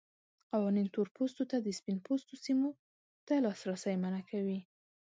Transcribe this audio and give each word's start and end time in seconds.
قوانین 0.51 0.87
تور 0.93 1.07
پوستو 1.15 1.43
ته 1.51 1.57
د 1.61 1.67
سپین 1.79 1.97
پوستو 2.05 2.33
سیمو 2.45 2.69
ته 3.25 3.33
لاسرسی 3.45 3.95
منع 4.03 4.21
کوي. 4.29 4.59